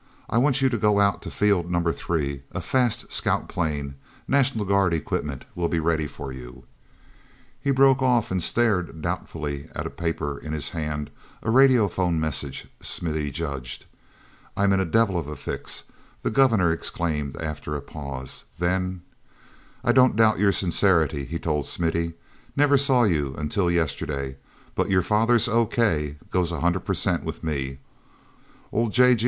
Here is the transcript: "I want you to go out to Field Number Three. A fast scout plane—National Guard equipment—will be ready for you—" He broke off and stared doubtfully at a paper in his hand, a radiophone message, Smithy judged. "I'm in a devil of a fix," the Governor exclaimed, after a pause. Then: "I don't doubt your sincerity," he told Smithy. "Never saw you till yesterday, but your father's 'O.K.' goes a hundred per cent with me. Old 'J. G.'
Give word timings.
"I 0.27 0.39
want 0.39 0.63
you 0.63 0.69
to 0.69 0.79
go 0.79 0.99
out 0.99 1.21
to 1.21 1.29
Field 1.29 1.69
Number 1.69 1.93
Three. 1.93 2.41
A 2.53 2.59
fast 2.59 3.11
scout 3.11 3.47
plane—National 3.47 4.65
Guard 4.65 4.95
equipment—will 4.95 5.67
be 5.67 5.79
ready 5.79 6.07
for 6.07 6.31
you—" 6.31 6.63
He 7.61 7.69
broke 7.69 8.01
off 8.01 8.31
and 8.31 8.41
stared 8.41 9.03
doubtfully 9.03 9.69
at 9.75 9.85
a 9.85 9.91
paper 9.91 10.39
in 10.39 10.53
his 10.53 10.71
hand, 10.71 11.11
a 11.43 11.51
radiophone 11.51 12.19
message, 12.19 12.65
Smithy 12.79 13.29
judged. 13.29 13.85
"I'm 14.57 14.73
in 14.73 14.79
a 14.79 14.85
devil 14.85 15.19
of 15.19 15.27
a 15.27 15.35
fix," 15.35 15.83
the 16.23 16.31
Governor 16.31 16.71
exclaimed, 16.71 17.35
after 17.35 17.75
a 17.75 17.79
pause. 17.81 18.45
Then: 18.57 19.03
"I 19.83 19.91
don't 19.91 20.15
doubt 20.15 20.39
your 20.39 20.51
sincerity," 20.51 21.25
he 21.25 21.37
told 21.37 21.67
Smithy. 21.67 22.13
"Never 22.55 22.75
saw 22.75 23.03
you 23.03 23.37
till 23.51 23.69
yesterday, 23.69 24.37
but 24.73 24.89
your 24.89 25.03
father's 25.03 25.47
'O.K.' 25.47 26.17
goes 26.31 26.51
a 26.51 26.61
hundred 26.61 26.85
per 26.85 26.95
cent 26.95 27.23
with 27.23 27.43
me. 27.43 27.77
Old 28.71 28.93
'J. 28.93 29.13
G.' 29.13 29.19